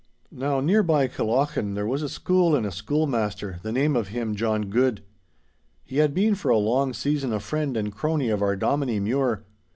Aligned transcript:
Now 0.31 0.61
near 0.61 0.81
by 0.81 1.07
Killochan 1.07 1.75
there 1.75 1.85
was 1.85 2.01
a 2.01 2.09
school 2.09 2.55
and 2.55 2.65
a 2.65 2.71
schoolmaster, 2.71 3.59
the 3.61 3.71
name 3.71 3.95
of 3.95 4.07
him 4.07 4.33
John 4.35 4.63
Guid. 4.63 5.03
He 5.85 5.97
had 5.97 6.15
been 6.15 6.33
for 6.33 6.49
a 6.49 6.57
long 6.57 6.91
season 6.91 7.31
a 7.31 7.39
friend 7.39 7.77
and 7.77 7.93
crony 7.95 8.29
of 8.29 8.41
our 8.41 8.55
Dominie 8.55 8.99
Mure. 8.99 9.43